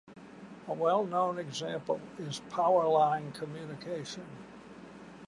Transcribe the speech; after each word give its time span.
A 0.67 0.73
well-known 0.73 1.37
example 1.37 2.01
is 2.17 2.39
power 2.49 2.87
line 2.87 3.31
communication. 3.33 4.25